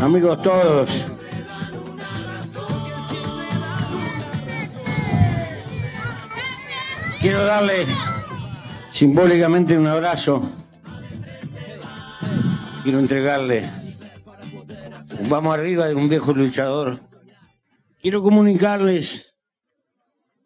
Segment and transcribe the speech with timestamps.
[0.00, 0.90] Amigos todos.
[7.20, 7.86] Quiero darle
[8.92, 10.42] simbólicamente un abrazo.
[12.82, 13.68] Quiero entregarle.
[15.28, 16.98] Vamos arriba de un viejo luchador.
[18.00, 19.34] Quiero comunicarles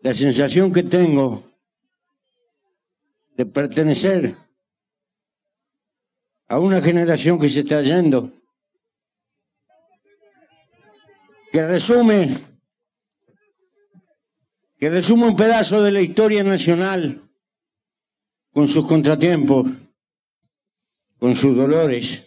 [0.00, 1.44] la sensación que tengo
[3.36, 4.34] de pertenecer
[6.48, 8.32] a una generación que se está yendo,
[11.54, 12.36] que resume,
[14.76, 17.30] que resume un pedazo de la historia nacional
[18.52, 19.70] con sus contratiempos,
[21.16, 22.26] con sus dolores.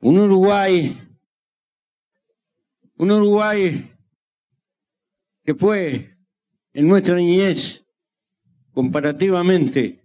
[0.00, 0.98] Un Uruguay,
[2.96, 3.92] un Uruguay
[5.44, 6.16] que fue
[6.72, 7.84] en nuestra niñez
[8.72, 10.00] comparativamente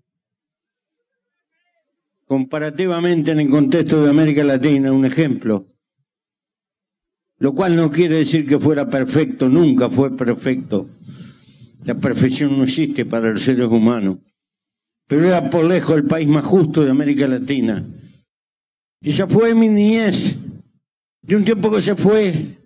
[2.25, 5.78] comparativamente en el contexto de América Latina, un ejemplo.
[7.39, 10.89] Lo cual no quiere decir que fuera perfecto, nunca fue perfecto.
[11.85, 14.17] La perfección no existe para los seres humanos.
[15.07, 17.85] Pero era por lejos el país más justo de América Latina.
[19.01, 20.35] Esa fue mi niñez,
[21.21, 22.57] de un tiempo que se fue,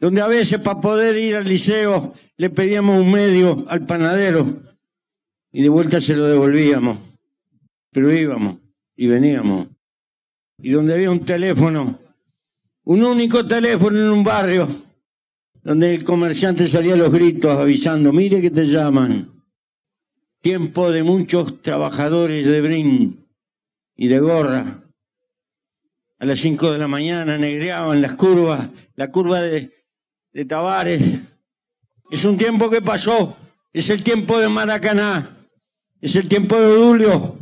[0.00, 4.62] donde a veces para poder ir al liceo le pedíamos un medio al panadero
[5.52, 6.98] y de vuelta se lo devolvíamos
[7.96, 8.56] pero íbamos
[8.94, 9.68] y veníamos.
[10.58, 11.98] Y donde había un teléfono,
[12.86, 14.68] un único teléfono en un barrio,
[15.62, 19.42] donde el comerciante salía a los gritos avisando, mire que te llaman.
[20.40, 23.26] Tiempo de muchos trabajadores de brin
[23.96, 24.84] y de gorra.
[26.18, 29.72] A las cinco de la mañana negreaban las curvas, la curva de,
[30.32, 31.02] de Tavares.
[32.08, 33.36] Es un tiempo que pasó,
[33.72, 35.36] es el tiempo de Maracaná,
[36.00, 37.36] es el tiempo de Julio,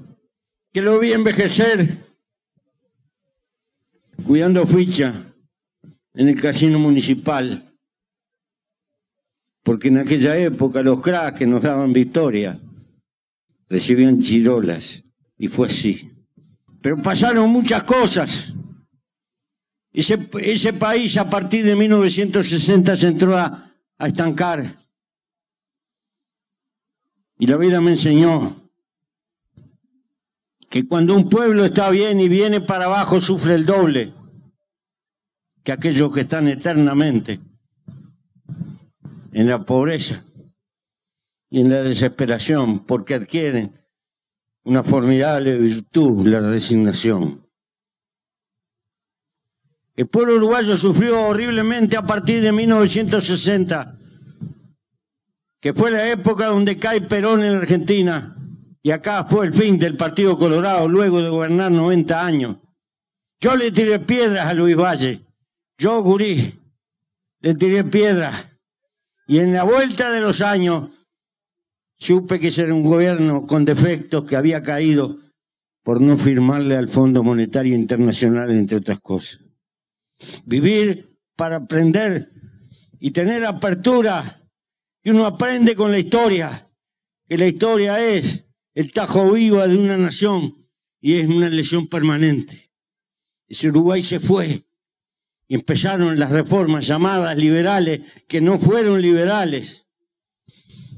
[0.73, 1.99] que lo vi envejecer
[4.27, 5.34] cuidando ficha
[6.15, 7.73] en el casino municipal.
[9.63, 12.61] Porque en aquella época los cracks que nos daban victoria
[13.69, 15.03] recibían chirolas.
[15.37, 16.11] Y fue así.
[16.81, 18.53] Pero pasaron muchas cosas.
[19.93, 24.77] Ese, país a partir de 1960 se entró a estancar.
[27.39, 28.57] Y la vida me enseñó
[30.69, 34.13] que cuando un pueblo está bien y viene para abajo sufre el doble
[35.65, 37.41] que aquellos que están eternamente
[39.33, 40.23] en la pobreza
[41.51, 43.73] y en la desesperación porque adquieren
[44.65, 47.45] una formidable virtud, la resignación.
[49.97, 53.99] El pueblo uruguayo sufrió horriblemente a partir de 1960,
[55.61, 58.37] que fue la época donde cae Perón en Argentina
[58.83, 62.57] y acá fue el fin del Partido Colorado luego de gobernar 90 años.
[63.41, 65.24] Yo le tiré piedras a Luis Valle.
[65.79, 66.61] Yo, Gurí,
[67.41, 68.47] le tiré piedras.
[69.27, 70.91] Y en la vuelta de los años
[71.99, 75.19] supe que ese era un gobierno con defectos que había caído
[75.83, 79.41] por no firmarle al Fondo Monetario Internacional, entre otras cosas.
[80.45, 82.31] Vivir para aprender
[83.01, 84.43] y tener apertura,
[85.03, 86.71] que uno aprende con la historia,
[87.29, 90.67] que la historia es el tajo viva de una nación
[91.01, 92.71] y es una lesión permanente.
[93.47, 94.65] Ese Uruguay se fue
[95.49, 99.87] empezaron las reformas llamadas liberales que no fueron liberales.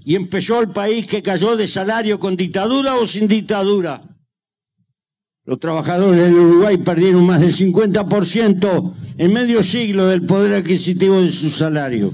[0.05, 4.03] Y empezó el país que cayó de salario con dictadura o sin dictadura.
[5.45, 11.33] Los trabajadores del Uruguay perdieron más del 50% en medio siglo del poder adquisitivo de
[11.33, 12.13] su salario.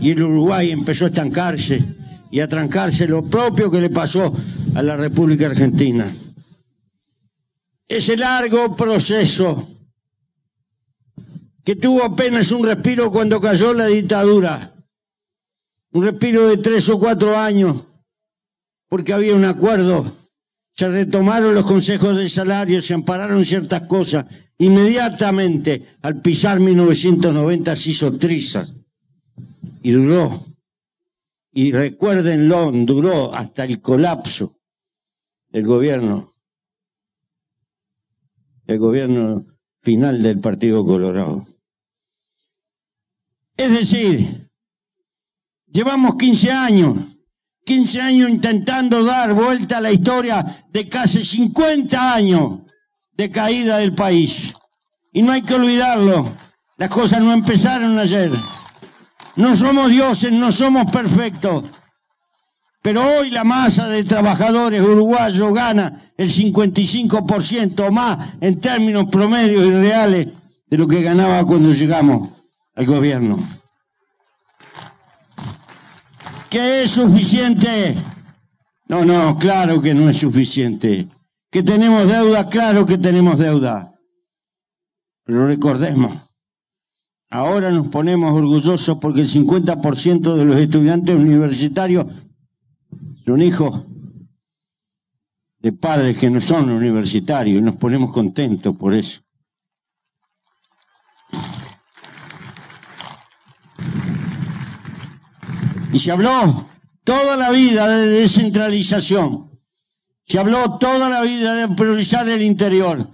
[0.00, 1.82] Y el Uruguay empezó a estancarse
[2.30, 4.34] y a trancarse lo propio que le pasó
[4.74, 6.10] a la República Argentina.
[7.86, 9.77] Ese largo proceso
[11.68, 14.74] que tuvo apenas un respiro cuando cayó la dictadura,
[15.90, 17.82] un respiro de tres o cuatro años,
[18.88, 20.10] porque había un acuerdo,
[20.72, 24.24] se retomaron los consejos de salario, se ampararon ciertas cosas,
[24.56, 28.74] inmediatamente al pisar 1990 se hizo trizas.
[29.82, 30.46] Y duró.
[31.52, 34.58] Y recuérdenlo, duró hasta el colapso
[35.50, 36.32] del gobierno,
[38.66, 39.44] el gobierno
[39.80, 41.46] final del Partido Colorado.
[43.58, 44.48] Es decir,
[45.66, 46.96] llevamos 15 años,
[47.64, 52.60] 15 años intentando dar vuelta a la historia de casi 50 años
[53.10, 54.54] de caída del país.
[55.12, 56.30] Y no hay que olvidarlo,
[56.76, 58.30] las cosas no empezaron ayer.
[59.34, 61.64] No somos dioses, no somos perfectos,
[62.80, 69.70] Pero hoy la masa de trabajadores uruguayos gana el 55% más en términos promedios y
[69.72, 70.28] reales
[70.68, 72.37] de lo que ganaba cuando llegamos
[72.78, 73.36] al gobierno.
[76.48, 77.96] ¿Qué es suficiente?
[78.86, 81.08] No, no, claro que no es suficiente.
[81.50, 82.48] ¿Que tenemos deuda?
[82.48, 83.94] Claro que tenemos deuda.
[85.24, 86.12] Pero recordemos,
[87.30, 92.06] ahora nos ponemos orgullosos porque el 50% de los estudiantes universitarios
[93.26, 93.82] son hijos
[95.58, 99.20] de padres que no son universitarios y nos ponemos contentos por eso.
[105.92, 106.66] Y se habló
[107.04, 109.50] toda la vida de descentralización.
[110.26, 113.08] Se habló toda la vida de priorizar el interior.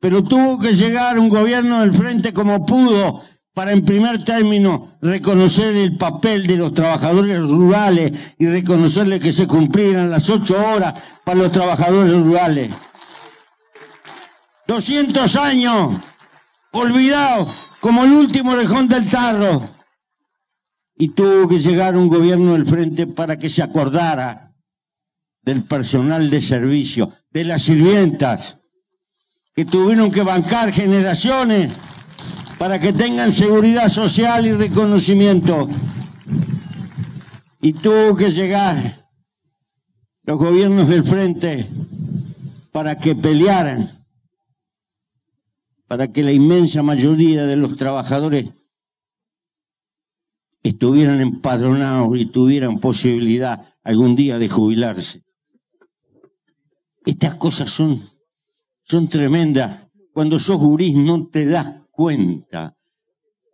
[0.00, 3.22] Pero tuvo que llegar un gobierno del frente como pudo
[3.52, 9.46] para en primer término reconocer el papel de los trabajadores rurales y reconocerle que se
[9.46, 10.94] cumplieran las ocho horas
[11.24, 12.70] para los trabajadores rurales.
[14.66, 15.94] 200 años
[16.70, 19.62] olvidados como el último lejón del tarro.
[21.00, 24.54] Y tuvo que llegar un gobierno del frente para que se acordara
[25.40, 28.58] del personal de servicio, de las sirvientas,
[29.54, 31.72] que tuvieron que bancar generaciones
[32.58, 35.70] para que tengan seguridad social y reconocimiento.
[37.62, 39.08] Y tuvo que llegar
[40.24, 41.66] los gobiernos del frente
[42.72, 43.90] para que pelearan,
[45.88, 48.50] para que la inmensa mayoría de los trabajadores
[50.62, 55.22] estuvieran empadronados y tuvieran posibilidad algún día de jubilarse.
[57.04, 58.00] Estas cosas son,
[58.82, 59.88] son tremendas.
[60.12, 62.76] Cuando sos gurís no te das cuenta,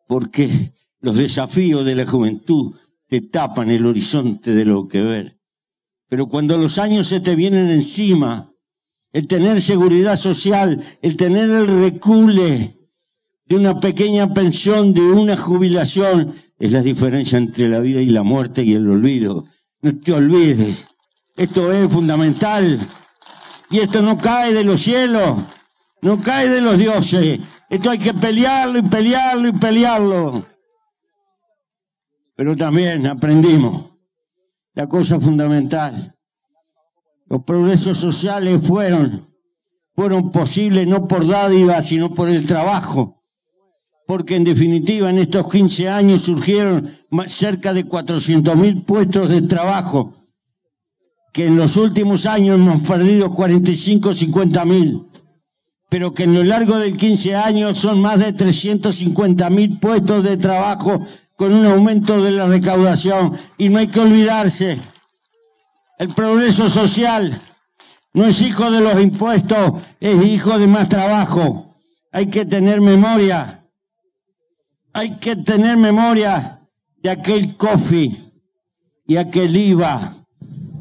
[0.09, 2.75] porque los desafíos de la juventud
[3.09, 5.41] te tapan el horizonte de lo que ver.
[6.09, 8.53] Pero cuando los años se te vienen encima,
[9.13, 12.77] el tener seguridad social, el tener el recule
[13.47, 18.23] de una pequeña pensión, de una jubilación, es la diferencia entre la vida y la
[18.23, 19.45] muerte y el olvido.
[19.83, 20.87] No te olvides.
[21.37, 22.81] Esto es fundamental.
[23.71, 25.41] Y esto no cae de los cielos,
[26.01, 27.41] no cae de los dioses.
[27.69, 30.47] Esto hay que pelearlo y pelearlo y pelearlo.
[32.37, 33.93] Pero también aprendimos
[34.75, 36.15] la cosa fundamental.
[37.29, 39.27] Los progresos sociales fueron,
[39.95, 43.21] fueron posibles no por dádiva, sino por el trabajo.
[44.07, 46.91] Porque en definitiva en estos 15 años surgieron
[47.27, 50.15] cerca de 400.000 puestos de trabajo,
[51.33, 55.07] que en los últimos años hemos perdido 45, 50.000
[55.89, 60.37] pero que en lo largo de 15 años son más de 350 mil puestos de
[60.37, 61.07] trabajo
[61.37, 63.37] con un aumento de la recaudación.
[63.57, 64.79] Y no hay que olvidarse,
[65.99, 67.41] el progreso social
[68.13, 71.75] no es hijo de los impuestos, es hijo de más trabajo.
[72.13, 73.56] Hay que tener memoria,
[74.97, 76.59] hay que tener memoria
[77.03, 78.17] de aquel coffee
[79.07, 80.15] y aquel IVA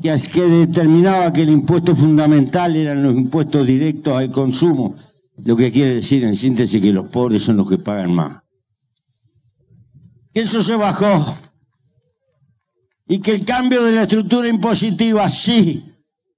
[0.01, 4.95] que determinaba que el impuesto fundamental eran los impuestos directos al consumo,
[5.43, 8.41] lo que quiere decir en síntesis que los pobres son los que pagan más.
[10.33, 11.37] Eso se bajó.
[13.09, 15.91] Y que el cambio de la estructura impositiva, sí,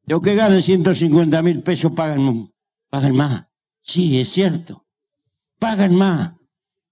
[0.07, 2.49] los que ganan 150 mil pesos pagan,
[2.89, 3.45] pagan más.
[3.83, 4.83] Sí, es cierto.
[5.59, 6.36] Pagan más.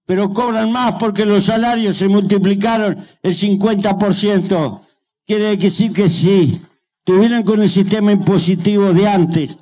[0.06, 4.80] Pero cobran más porque los salarios se multiplicaron el 50%.
[5.26, 6.60] Quiere decir que si
[7.04, 9.58] tuvieran con el sistema impositivo de antes,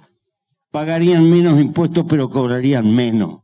[0.70, 3.40] pagarían menos impuestos pero cobrarían menos.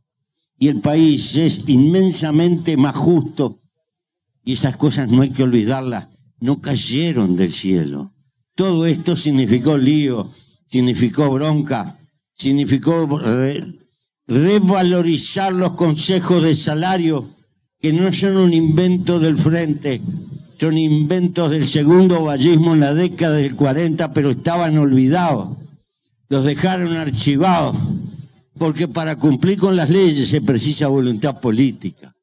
[0.59, 3.61] Y el país es inmensamente más justo.
[4.43, 8.13] Y esas cosas no hay que olvidarlas, no cayeron del cielo.
[8.53, 10.29] Todo esto significó lío,
[10.65, 11.99] significó bronca,
[12.35, 13.07] significó
[14.27, 17.29] revalorizar los consejos de salario,
[17.79, 20.01] que no son un invento del frente,
[20.59, 25.57] son inventos del segundo vallismo en la década del 40, pero estaban olvidados.
[26.29, 27.75] Los dejaron archivados,
[28.57, 32.15] porque para cumplir con las leyes se precisa voluntad política.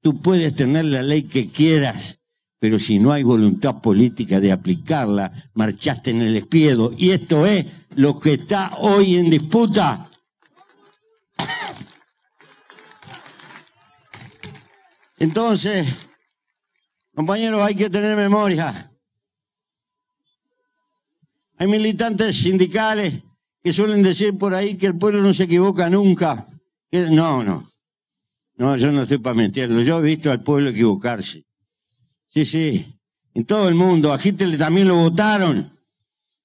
[0.00, 2.20] Tú puedes tener la ley que quieras,
[2.60, 6.94] pero si no hay voluntad política de aplicarla, marchaste en el espiedo.
[6.96, 7.66] Y esto es
[7.96, 10.09] lo que está hoy en disputa.
[15.20, 15.86] Entonces,
[17.14, 18.90] Compañeros, hay que tener memoria.
[21.58, 23.22] Hay militantes sindicales
[23.62, 26.46] que suelen decir por ahí que el pueblo no se equivoca nunca.
[26.90, 27.68] No, no.
[28.56, 29.82] No, yo no estoy para mentirlo.
[29.82, 31.44] Yo he visto al pueblo equivocarse.
[32.26, 32.86] Sí, sí.
[33.34, 34.12] En todo el mundo.
[34.12, 35.78] A Hitler también lo votaron.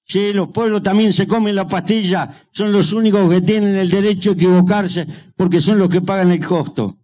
[0.04, 4.30] Sí, los pueblos también se comen la pastilla, son los únicos que tienen el derecho
[4.30, 5.04] a equivocarse
[5.36, 6.96] porque son los que pagan el costo.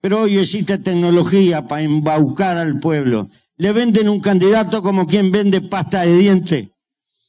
[0.00, 3.28] Pero hoy existe tecnología para embaucar al pueblo.
[3.56, 6.72] Le venden un candidato como quien vende pasta de diente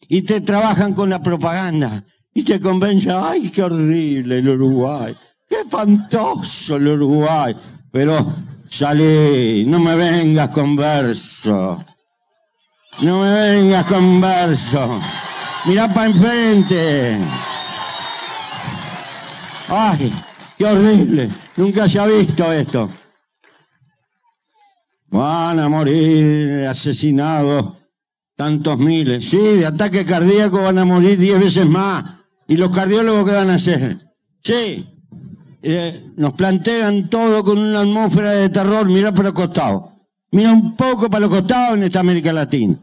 [0.07, 5.15] y te trabajan con la propaganda y te convencen, ay, qué horrible el Uruguay,
[5.49, 7.55] qué espantoso el Uruguay.
[7.91, 8.33] Pero
[8.69, 11.83] salí, no me vengas con verso.
[13.01, 14.99] No me vengas con verso.
[15.65, 17.19] Mira para enfrente.
[19.67, 20.13] Ay,
[20.61, 21.29] qué horrible.
[21.57, 22.89] Nunca se ha visto esto.
[25.07, 27.73] Van a morir asesinados
[28.35, 29.27] tantos miles.
[29.27, 32.19] Sí, de ataque cardíaco van a morir diez veces más.
[32.47, 34.13] ¿Y los cardiólogos qué van a hacer?
[34.43, 34.87] Sí,
[35.63, 38.87] eh, nos plantean todo con una atmósfera de terror.
[38.87, 39.83] Mira para los costados.
[40.31, 42.77] Mira un poco para los costados en esta América Latina.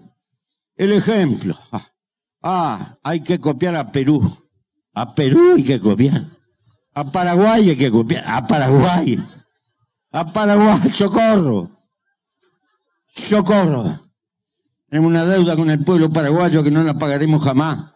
[0.77, 1.57] El ejemplo.
[2.43, 4.21] Ah, hay que copiar a Perú.
[4.95, 6.38] A Perú hay que copiar.
[6.99, 8.25] A Paraguay hay que copiar.
[8.27, 9.23] A Paraguay.
[10.11, 11.71] A Paraguay, socorro.
[13.07, 14.01] Socorro.
[14.91, 17.93] Tenemos una deuda con el pueblo paraguayo que no la pagaremos jamás,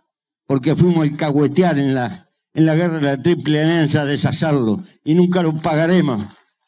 [0.46, 4.84] porque fuimos el cagüetear en la, en la guerra de la Triple Alianza a deshacerlo,
[5.02, 6.24] y nunca lo pagaremos.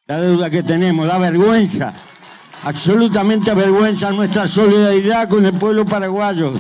[0.09, 1.95] La deuda que tenemos da vergüenza
[2.65, 6.55] absolutamente avergüenza nuestra solidaridad con el pueblo paraguayo.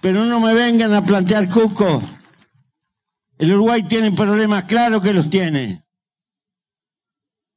[0.00, 2.02] Pero no me vengan a plantear cuco.
[3.38, 5.82] El Uruguay tiene problemas, claro que los tiene.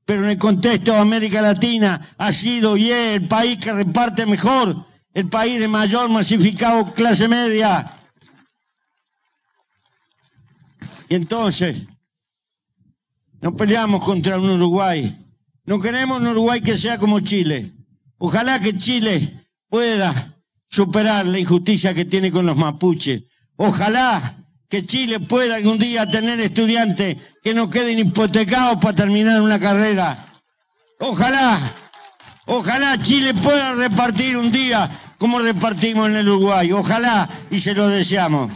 [0.06, 4.26] Pero en el contexto de América Latina ha sido y es el país que reparte
[4.26, 7.92] mejor, el país de mayor masificado clase media.
[11.10, 11.84] Y entonces,
[13.42, 15.28] no peleamos contra un Uruguay
[15.68, 17.74] no queremos un Uruguay que sea como Chile.
[18.20, 23.24] Ojalá que Chile pueda superar la injusticia que tiene con los mapuches.
[23.58, 29.60] Ojalá que Chile pueda algún día tener estudiantes que no queden hipotecados para terminar una
[29.60, 30.26] carrera.
[31.00, 31.60] Ojalá,
[32.46, 36.72] ojalá Chile pueda repartir un día como repartimos en el Uruguay.
[36.72, 38.52] Ojalá y se lo deseamos.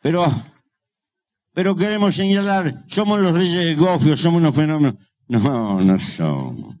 [0.00, 0.32] Pero
[1.54, 4.94] pero queremos señalar, somos los reyes del gofio, somos unos fenómenos.
[5.28, 6.76] No, no somos.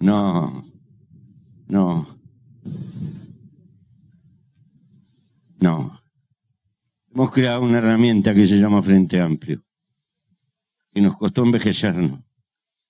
[0.00, 0.62] No,
[1.68, 2.06] no.
[5.64, 6.02] No.
[7.10, 9.64] Hemos creado una herramienta que se llama Frente Amplio,
[10.92, 12.20] y nos costó envejecernos.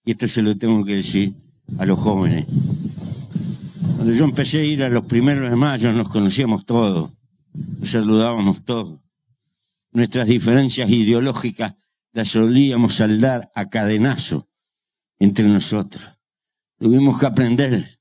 [0.04, 1.34] Y esto se lo tengo que decir
[1.78, 2.46] a los jóvenes.
[3.94, 7.12] Cuando yo empecé a ir a los primeros de mayo nos conocíamos todos,
[7.52, 8.98] nos saludábamos todos
[9.92, 11.74] nuestras diferencias ideológicas
[12.12, 14.48] las solíamos saldar a cadenazo
[15.20, 16.04] entre nosotros.
[16.76, 18.00] Tuvimos que aprender.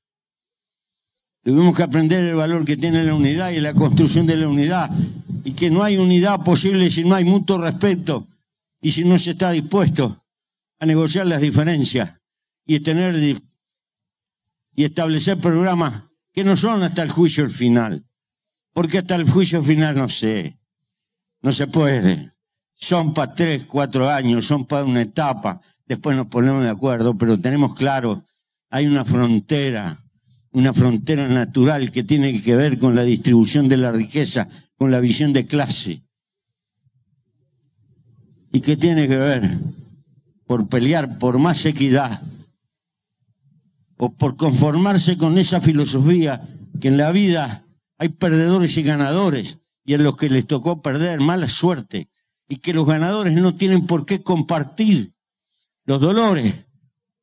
[1.44, 4.90] Tuvimos que aprender el valor que tiene la unidad y la construcción de la unidad.
[5.44, 8.26] Y que no hay unidad posible si no hay mutuo respeto
[8.80, 10.24] y si no se está dispuesto
[10.80, 12.14] a negociar las diferencias
[12.66, 13.14] y tener
[14.76, 18.06] y establecer programas que no son hasta el juicio final.
[18.72, 20.58] Porque hasta el juicio final no sé.
[21.42, 22.30] No se puede.
[22.72, 25.60] Son para tres, cuatro años, son para una etapa.
[25.86, 28.22] Después nos ponemos de acuerdo, pero tenemos claro,
[28.70, 29.98] hay una frontera,
[30.54, 35.00] una frontera natural que tiene que ver con la distribución de la riqueza, con la
[35.00, 36.04] visión de clase.
[38.52, 39.58] ¿Y qué tiene que ver?
[40.46, 42.22] Por pelear por más equidad
[43.96, 46.48] o por conformarse con esa filosofía
[46.80, 47.66] que en la vida
[47.98, 52.08] hay perdedores y ganadores y a los que les tocó perder mala suerte
[52.48, 55.14] y que los ganadores no tienen por qué compartir
[55.84, 56.54] los dolores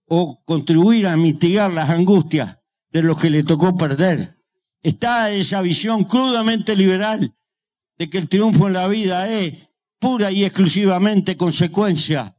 [0.06, 2.58] o contribuir a mitigar las angustias
[2.92, 4.38] de los que les tocó perder.
[4.82, 7.34] Está esa visión crudamente liberal
[7.98, 9.54] de que el triunfo en la vida es
[10.00, 12.36] pura y exclusivamente consecuencia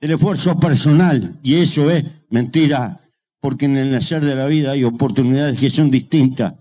[0.00, 1.38] del esfuerzo personal.
[1.42, 3.00] Y eso es mentira,
[3.40, 6.54] porque en el nacer de la vida hay oportunidades que son distintas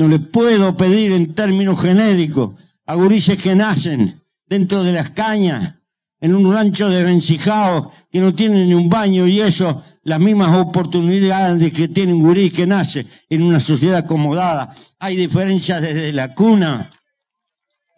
[0.00, 2.52] no le puedo pedir en términos genéricos
[2.86, 5.74] a gurises que nacen dentro de las cañas,
[6.20, 10.56] en un rancho de vencijao que no tienen ni un baño y eso, las mismas
[10.56, 14.74] oportunidades que tiene un gurí que nace en una sociedad acomodada.
[14.98, 16.90] Hay diferencias desde la cuna.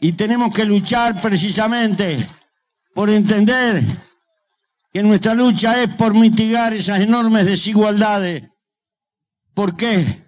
[0.01, 2.27] Y tenemos que luchar precisamente
[2.95, 3.85] por entender
[4.93, 8.45] que nuestra lucha es por mitigar esas enormes desigualdades.
[9.55, 10.23] ¿Por qué?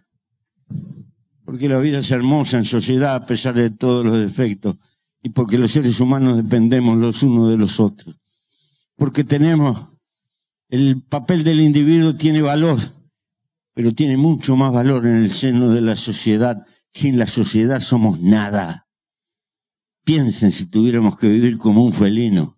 [1.45, 4.76] porque la vida es hermosa en sociedad a pesar de todos los defectos
[5.23, 8.16] y porque los seres humanos dependemos los unos de los otros.
[8.97, 9.87] Porque tenemos,
[10.75, 12.78] el papel del individuo tiene valor
[13.75, 16.64] pero tiene mucho más valor en el seno de la sociedad.
[16.88, 18.87] Sin la sociedad somos nada.
[20.04, 22.57] Piensen si tuviéramos que vivir como un felino.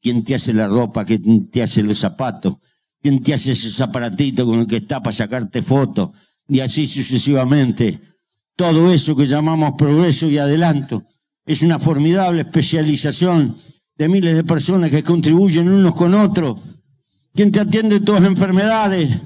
[0.00, 1.04] ¿Quién te hace la ropa?
[1.04, 2.56] ¿Quién te hace los zapatos?
[3.02, 6.10] ¿Quién te hace ese aparatito con el que está para sacarte fotos?
[6.48, 8.00] Y así sucesivamente.
[8.56, 11.04] Todo eso que llamamos progreso y adelanto
[11.44, 13.54] es una formidable especialización
[13.98, 16.58] de miles de personas que contribuyen unos con otros.
[17.36, 19.18] ¿Quién te atiende tus enfermedades?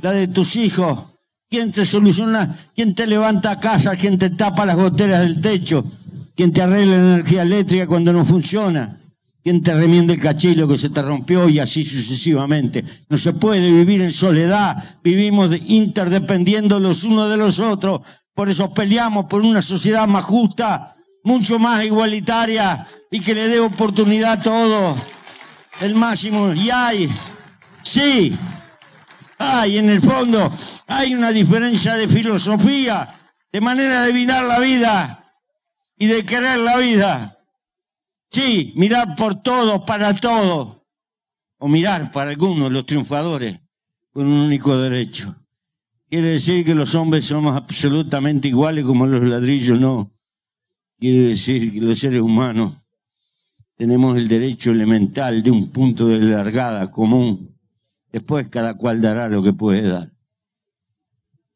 [0.00, 1.00] La de tus hijos.
[1.50, 2.56] ¿Quién te soluciona?
[2.74, 3.96] ¿Quién te levanta casa?
[3.96, 5.84] ¿Quién te tapa las goteras del techo?
[6.36, 9.00] ¿Quién te arregla la energía eléctrica cuando no funciona?
[9.42, 11.48] ¿Quién te remiende el cachillo que se te rompió?
[11.48, 12.84] Y así sucesivamente.
[13.08, 14.76] No se puede vivir en soledad.
[15.02, 18.02] Vivimos interdependiendo los unos de los otros.
[18.34, 23.58] Por eso peleamos por una sociedad más justa, mucho más igualitaria y que le dé
[23.58, 24.96] oportunidad a todos.
[25.80, 26.52] El máximo.
[26.52, 27.08] Y hay,
[27.88, 28.36] sí,
[29.38, 30.52] hay en el fondo,
[30.86, 33.08] hay una diferencia de filosofía,
[33.50, 35.32] de manera de mirar la vida
[35.96, 37.38] y de querer la vida.
[38.30, 40.76] Sí, mirar por todos, para todos.
[41.58, 43.58] O mirar para algunos, los triunfadores,
[44.12, 45.34] con un único derecho.
[46.08, 50.12] Quiere decir que los hombres somos absolutamente iguales como los ladrillos, no.
[50.98, 52.74] Quiere decir que los seres humanos
[53.76, 57.57] tenemos el derecho elemental de un punto de largada común.
[58.12, 60.10] Después cada cual dará lo que puede dar.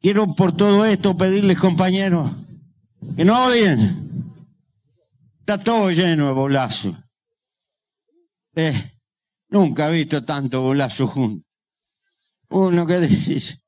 [0.01, 2.31] Quiero por todo esto pedirles, compañeros,
[3.17, 4.35] que no odien.
[5.41, 6.95] Está todo lleno de bolazos.
[8.55, 8.93] Eh,
[9.49, 11.49] nunca he visto tanto bolazo juntos.
[12.51, 13.63] Uno que dice,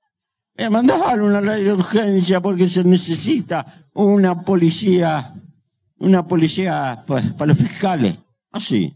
[0.57, 3.65] eh, mandar una ley de urgencia porque se necesita
[3.95, 5.35] una policía,
[5.99, 8.17] una policía para, para los fiscales.
[8.53, 8.93] Ah, sí.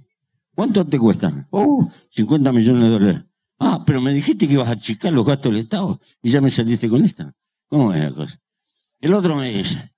[0.54, 1.47] ¿Cuánto te cuestan?
[1.50, 3.28] Oh, 50 millones de dólares.
[3.59, 6.50] Ah, pero me dijiste que ibas a achicar los gastos del Estado y ya me
[6.50, 7.35] saliste con esta.
[7.69, 8.41] ¿Cómo es la cosa?
[9.00, 9.93] El otro me dice,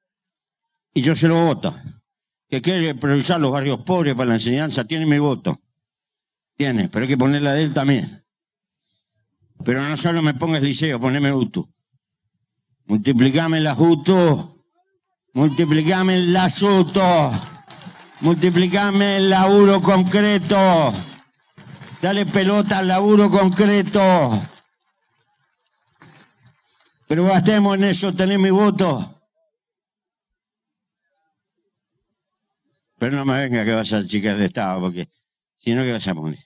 [0.94, 1.74] y yo se lo voto,
[2.48, 5.60] que quiere priorizar los barrios pobres para la enseñanza, tiene mi voto.
[6.56, 8.24] Tiene, pero hay que ponerla de él también.
[9.64, 11.68] Pero no solo me pongas liceo, poneme UTU.
[12.86, 14.60] Multiplicame la UTU.
[15.32, 17.30] Multiplicame la SUTO.
[18.20, 20.92] Multiplicame el laburo concreto.
[22.00, 24.40] Dale pelota al laburo concreto.
[27.06, 29.22] Pero gastemos en eso, tenés mi voto.
[32.98, 35.08] Pero no me venga que vas a chicar de Estado, porque
[35.56, 36.38] si no, ¿qué vas a poner?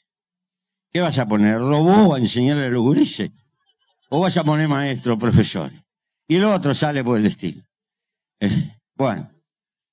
[0.92, 1.58] ¿Qué vas a poner?
[1.58, 3.30] ¿Robó a enseñarle a los gurises?
[4.08, 5.80] ¿O vas a poner maestro, profesores?
[6.26, 7.62] Y el otro sale por el estilo.
[8.40, 9.30] Eh, bueno,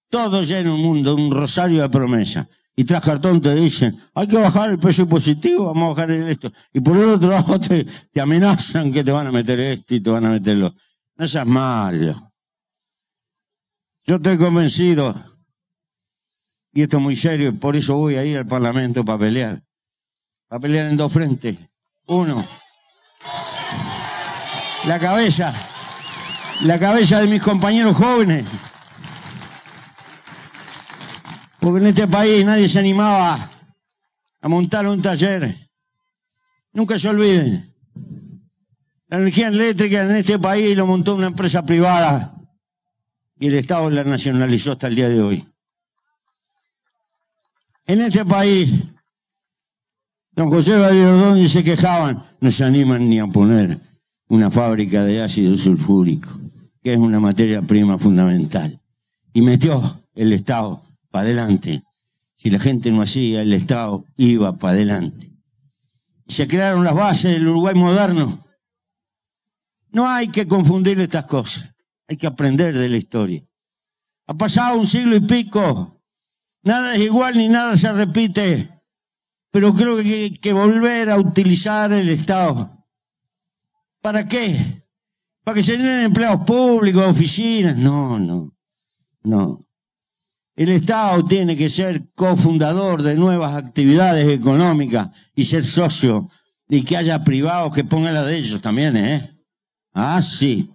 [0.09, 2.47] todo lleno un mundo, un rosario de promesa.
[2.75, 6.51] Y tras cartón te dicen, hay que bajar el precio positivo, vamos a bajar esto.
[6.73, 7.85] Y por el otro lado te,
[8.19, 10.73] amenazan que te van a meter esto y te van a meterlo.
[11.15, 12.31] No seas malo.
[14.03, 15.13] Yo estoy convencido,
[16.73, 19.61] y esto es muy serio, por eso voy a ir al Parlamento para pelear.
[20.47, 21.57] Para pelear en dos frentes.
[22.07, 22.43] Uno,
[24.87, 25.53] la cabeza,
[26.63, 28.45] la cabeza de mis compañeros jóvenes
[31.61, 33.49] porque en este país nadie se animaba
[34.41, 35.55] a montar un taller.
[36.73, 37.71] Nunca se olviden.
[39.07, 42.33] La energía eléctrica en este país lo montó una empresa privada
[43.39, 45.45] y el Estado la nacionalizó hasta el día de hoy.
[47.85, 48.83] En este país,
[50.31, 50.73] don José
[51.37, 53.77] y se quejaban, no se animan ni a poner
[54.29, 56.29] una fábrica de ácido sulfúrico,
[56.81, 58.81] que es una materia prima fundamental.
[59.31, 61.83] Y metió el Estado para adelante.
[62.37, 65.31] Si la gente no hacía, el Estado iba para adelante.
[66.27, 68.43] Se crearon las bases del Uruguay moderno.
[69.89, 71.69] No hay que confundir estas cosas.
[72.07, 73.43] Hay que aprender de la historia.
[74.27, 76.01] Ha pasado un siglo y pico.
[76.63, 78.69] Nada es igual ni nada se repite.
[79.51, 82.87] Pero creo que hay que volver a utilizar el Estado.
[84.01, 84.87] ¿Para qué?
[85.43, 87.77] ¿Para que se den empleados públicos, oficinas?
[87.77, 88.55] No, no,
[89.23, 89.59] no.
[90.61, 96.29] El Estado tiene que ser cofundador de nuevas actividades económicas y ser socio
[96.69, 99.41] y que haya privados que pongan la de ellos también, ¿eh?
[99.91, 100.69] Ah, sí.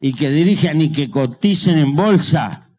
[0.00, 2.70] Y que dirijan y que coticen en bolsa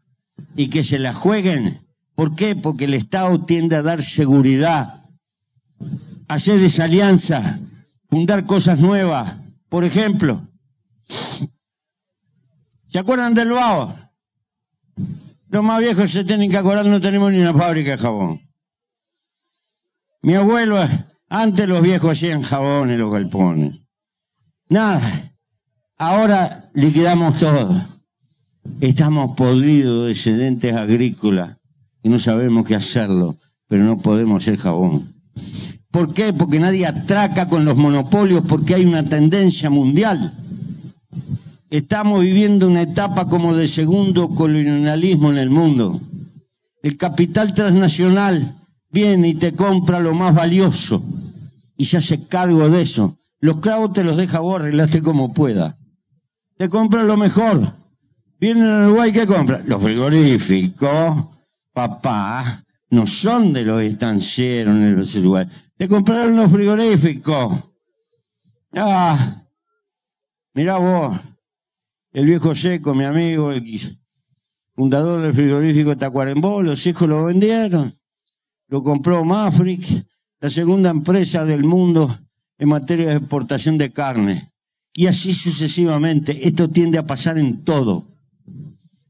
[0.56, 1.86] y que se la jueguen.
[2.16, 2.56] ¿Por qué?
[2.56, 5.06] Porque el Estado tiende a dar seguridad,
[6.28, 7.60] hacer esa alianza,
[8.10, 9.36] fundar cosas nuevas.
[9.70, 10.42] Por ejemplo,
[12.88, 14.11] ¿se acuerdan del BAO?
[15.52, 18.42] Los más viejos se tienen que acordar, no tenemos ni una fábrica de jabón.
[20.22, 20.78] Mi abuelo,
[21.28, 23.82] antes los viejos hacían jabón en los galpones.
[24.70, 25.34] Nada.
[25.98, 27.86] Ahora liquidamos todo.
[28.80, 31.58] Estamos podridos de excedentes agrícolas
[32.02, 33.36] y no sabemos qué hacerlo,
[33.68, 35.14] pero no podemos hacer jabón.
[35.92, 36.32] ¿Por qué?
[36.32, 40.34] Porque nadie atraca con los monopolios, porque hay una tendencia mundial.
[41.72, 46.02] Estamos viviendo una etapa como de segundo colonialismo en el mundo.
[46.84, 48.58] El capital transnacional
[48.90, 51.02] viene y te compra lo más valioso
[51.78, 53.18] y se hace cargo de eso.
[53.40, 55.78] Los clavos te los deja vos, arreglaste como pueda.
[56.58, 57.74] Te compra lo mejor.
[58.38, 59.62] Vienen a Uruguay, ¿qué compra?
[59.66, 61.26] Los frigoríficos,
[61.72, 65.48] papá, no son de los estancieros en los Uruguay.
[65.78, 67.64] Te compraron los frigoríficos.
[68.74, 69.44] Ah,
[70.54, 71.18] mirá vos,
[72.14, 73.64] el viejo seco, mi amigo, el
[74.74, 77.98] fundador del frigorífico Tacuarembó, los hijos lo vendieron.
[78.68, 80.06] Lo compró Mafric,
[80.40, 82.18] la segunda empresa del mundo
[82.58, 84.52] en materia de exportación de carne.
[84.94, 86.48] Y así sucesivamente.
[86.48, 88.08] Esto tiende a pasar en todo.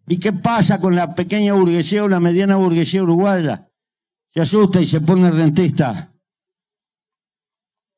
[0.07, 3.67] ¿Y qué pasa con la pequeña burguesía o la mediana burguesía uruguaya?
[4.33, 6.11] Se asusta y se pone rentista.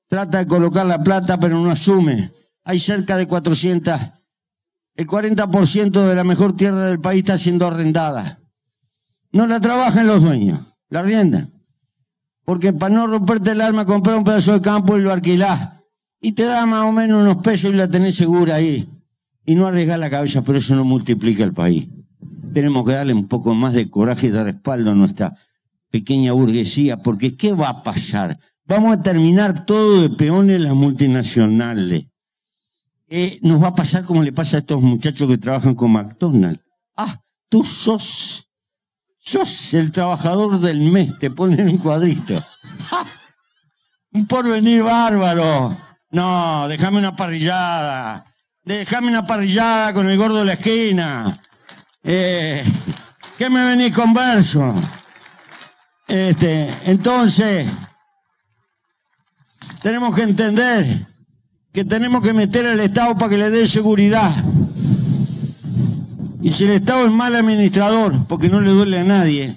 [0.07, 2.31] Trata de colocar la plata, pero no asume.
[2.63, 3.99] Hay cerca de 400.
[4.95, 8.39] El 40% de la mejor tierra del país está siendo arrendada.
[9.31, 11.51] No la trabajan los dueños, la arriendan.
[12.45, 15.71] Porque para no romperte el alma, comprar un pedazo de campo y lo alquilás.
[16.21, 18.87] Y te da más o menos unos pesos y la tenés segura ahí.
[19.45, 21.87] Y no arriesgar la cabeza, pero eso no multiplica el país.
[22.53, 25.35] Tenemos que darle un poco más de coraje y de respaldo a nuestra
[25.89, 28.39] pequeña burguesía, porque ¿qué va a pasar?
[28.65, 32.05] Vamos a terminar todo de peones las multinacionales.
[33.41, 36.63] Nos va a pasar como le pasa a estos muchachos que trabajan con McDonald's.
[36.97, 38.47] Ah, tú sos
[39.25, 42.45] Sos el trabajador del mes, te ponen un cuadrito.
[44.11, 45.77] Un porvenir bárbaro.
[46.11, 48.25] No, déjame una parrillada.
[48.65, 51.41] Déjame una parrillada con el gordo de la esquina.
[52.03, 52.65] Eh,
[53.37, 54.75] ¿Qué me venís con verso?
[56.05, 57.71] Este, entonces,
[59.81, 61.07] tenemos que entender
[61.73, 64.31] que tenemos que meter al Estado para que le dé seguridad.
[66.41, 69.55] Y si el Estado es mal administrador, porque no le duele a nadie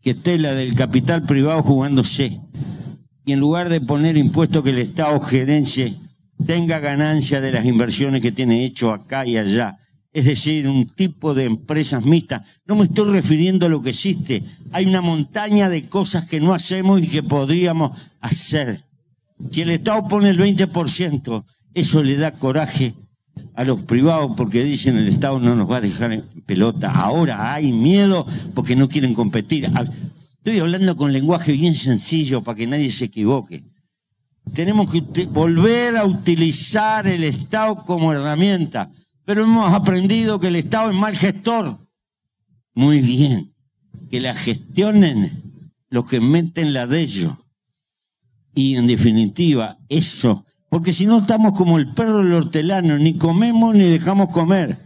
[0.00, 2.40] que esté la del capital privado jugándose,
[3.26, 5.96] y en lugar de poner impuestos que el Estado gerencie,
[6.46, 9.76] tenga ganancia de las inversiones que tiene hecho acá y allá,
[10.14, 12.42] es decir, un tipo de empresas mixtas.
[12.64, 14.42] No me estoy refiriendo a lo que existe.
[14.72, 18.87] Hay una montaña de cosas que no hacemos y que podríamos hacer.
[19.50, 22.94] Si el Estado pone el 20%, eso le da coraje
[23.54, 26.90] a los privados porque dicen el Estado no nos va a dejar en pelota.
[26.90, 29.70] Ahora hay miedo porque no quieren competir.
[30.38, 33.64] Estoy hablando con lenguaje bien sencillo para que nadie se equivoque.
[34.54, 38.90] Tenemos que volver a utilizar el Estado como herramienta,
[39.24, 41.78] pero hemos aprendido que el Estado es mal gestor.
[42.74, 43.52] Muy bien,
[44.10, 45.42] que la gestionen
[45.90, 47.32] los que meten la de ellos.
[48.54, 53.74] Y en definitiva, eso porque si no estamos como el perro del hortelano, ni comemos
[53.74, 54.76] ni dejamos comer.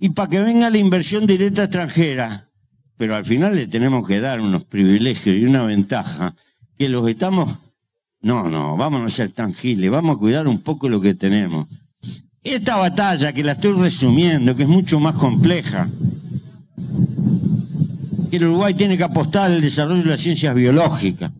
[0.00, 2.48] Y para que venga la inversión directa extranjera,
[2.96, 6.34] pero al final le tenemos que dar unos privilegios y una ventaja,
[6.78, 7.58] que los estamos...
[8.22, 11.66] No, no, vamos a ser tangibles, vamos a cuidar un poco lo que tenemos.
[12.42, 15.88] Esta batalla, que la estoy resumiendo, que es mucho más compleja,
[18.30, 21.30] que el Uruguay tiene que apostar al desarrollo de las ciencias biológicas,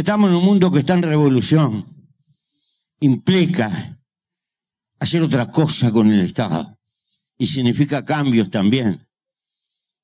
[0.00, 1.84] estamos en un mundo que está en revolución,
[3.00, 3.98] implica
[4.98, 6.78] hacer otra cosa con el Estado
[7.36, 9.06] y significa cambios también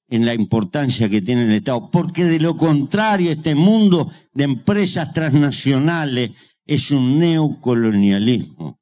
[0.09, 5.13] en la importancia que tiene el Estado, porque de lo contrario este mundo de empresas
[5.13, 6.31] transnacionales
[6.67, 8.81] es un neocolonialismo.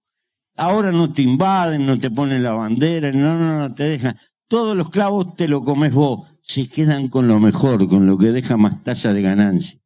[0.57, 4.16] Ahora no te invaden, no te ponen la bandera, no, no, no te dejan.
[4.48, 8.27] Todos los clavos te lo comes vos, se quedan con lo mejor, con lo que
[8.27, 9.82] deja más tasa de ganancia.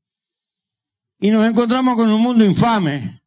[1.18, 3.22] Y nos encontramos con un mundo infame,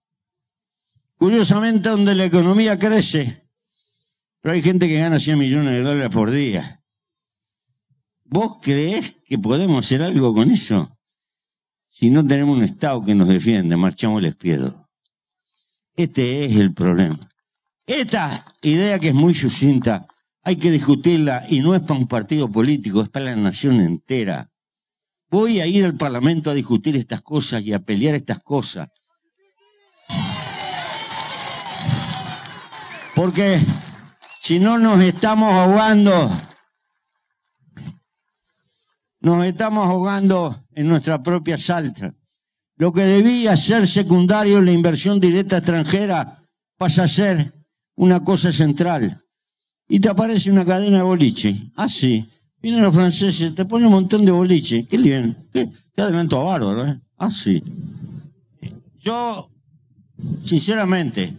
[1.20, 3.44] Curiosamente, donde la economía crece,
[4.40, 6.82] pero hay gente que gana 100 millones de dólares por día.
[8.24, 10.98] ¿Vos creés que podemos hacer algo con eso?
[11.90, 14.90] Si no tenemos un Estado que nos defiende, marchamos el espiedo.
[15.94, 17.20] Este es el problema.
[17.86, 20.08] Esta idea que es muy sucinta,
[20.42, 24.49] hay que discutirla y no es para un partido político, es para la nación entera.
[25.32, 28.90] Voy a ir al Parlamento a discutir estas cosas y a pelear estas cosas.
[33.16, 33.62] Porque
[34.42, 36.32] si no nos estamos ahogando,
[39.20, 42.16] nos estamos ahogando en nuestra propia salta.
[42.78, 46.44] Lo que debía ser secundario la inversión directa extranjera
[46.78, 47.54] pasa a ser
[47.96, 49.22] una cosa central.
[49.88, 51.72] Y te aparece una cadena de boliche.
[51.76, 52.28] Ah, sí.
[52.62, 54.86] Vienen los franceses, te ponen un montón de boliche.
[54.86, 55.48] Qué bien.
[55.54, 57.00] Qué, qué adelanto bárbaro, ¿eh?
[57.18, 57.64] Ah, sí.
[59.00, 59.50] Yo,
[60.44, 61.38] sinceramente,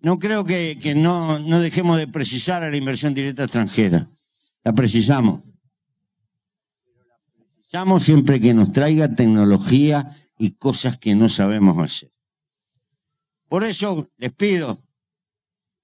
[0.00, 4.08] no creo que, que no, no dejemos de precisar a la inversión directa extranjera.
[4.62, 5.42] La precisamos.
[6.96, 12.12] La precisamos siempre que nos traiga tecnología y cosas que no sabemos hacer.
[13.48, 14.82] Por eso les pido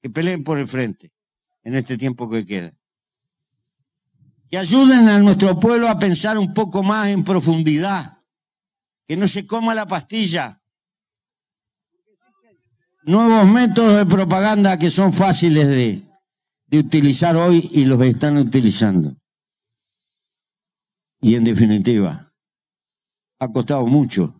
[0.02, 1.12] que peleen por el frente
[1.62, 2.72] en este tiempo que queda.
[4.50, 8.18] Que ayuden a nuestro pueblo a pensar un poco más en profundidad.
[9.06, 10.60] Que no se coma la pastilla.
[13.04, 16.04] Nuevos métodos de propaganda que son fáciles de,
[16.66, 19.16] de utilizar hoy y los están utilizando.
[21.20, 22.32] Y en definitiva,
[23.38, 24.34] ha costado mucho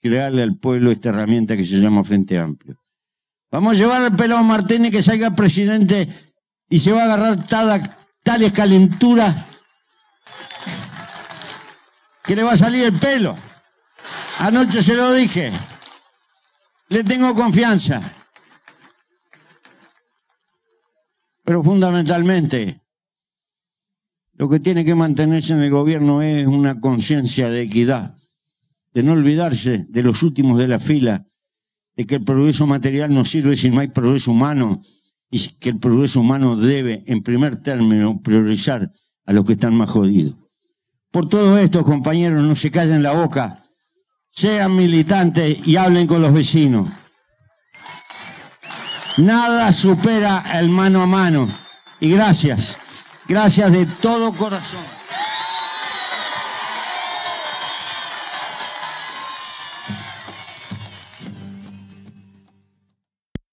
[0.00, 2.76] crearle al pueblo esta herramienta que se llama Frente Amplio.
[3.50, 6.08] Vamos a llevar al pelado Martínez que salga presidente
[6.68, 7.46] y se va a agarrar
[8.22, 9.46] tales calenturas
[12.22, 13.36] que le va a salir el pelo.
[14.38, 15.52] Anoche se lo dije.
[16.88, 18.00] Le tengo confianza.
[21.44, 22.80] Pero fundamentalmente,
[24.34, 28.16] lo que tiene que mantenerse en el gobierno es una conciencia de equidad,
[28.92, 31.26] de no olvidarse de los últimos de la fila,
[31.96, 34.82] de que el progreso material no sirve si no hay progreso humano
[35.34, 38.92] y que el progreso humano debe, en primer término, priorizar
[39.24, 40.36] a los que están más jodidos.
[41.10, 43.64] Por todo esto, compañeros, no se callen la boca,
[44.28, 46.86] sean militantes y hablen con los vecinos.
[49.16, 51.48] Nada supera el mano a mano.
[51.98, 52.76] Y gracias,
[53.26, 55.01] gracias de todo corazón.